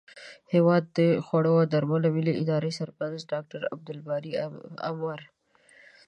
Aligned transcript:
هیواد 0.53 0.83
د 0.97 0.99
خوړو 1.25 1.51
او 1.61 1.69
درملو 1.73 2.07
ملي 2.17 2.33
ادارې 2.41 2.71
سرپرست 2.79 3.25
ډاکټر 3.33 3.61
عبدالباري 3.73 4.31
عمر 4.89 5.19